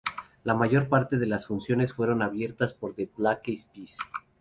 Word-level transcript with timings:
La 0.45 0.55
mayor 0.55 0.89
parte 0.89 1.19
de 1.19 1.27
las 1.27 1.45
funciones 1.45 1.93
fueron 1.93 2.23
abiertas 2.23 2.73
por 2.73 2.95
The 2.95 3.11
Black 3.15 3.47
Eyed 3.49 3.65
Peas. 3.71 3.97